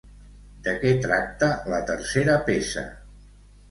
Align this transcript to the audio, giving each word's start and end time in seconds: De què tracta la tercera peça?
De 0.67 0.73
què 0.85 0.93
tracta 1.05 1.51
la 1.75 1.85
tercera 1.93 2.43
peça? 2.53 2.89